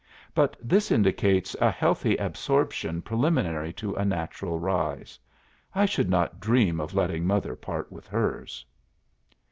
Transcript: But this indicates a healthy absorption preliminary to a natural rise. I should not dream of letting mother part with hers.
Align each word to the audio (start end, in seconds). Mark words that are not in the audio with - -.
But 0.33 0.57
this 0.59 0.89
indicates 0.89 1.55
a 1.61 1.69
healthy 1.69 2.15
absorption 2.17 3.03
preliminary 3.03 3.71
to 3.73 3.93
a 3.93 4.03
natural 4.03 4.57
rise. 4.57 5.19
I 5.75 5.85
should 5.85 6.09
not 6.09 6.39
dream 6.39 6.79
of 6.81 6.95
letting 6.95 7.27
mother 7.27 7.55
part 7.55 7.91
with 7.91 8.07
hers. 8.07 8.65